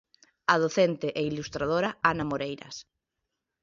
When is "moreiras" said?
2.31-2.75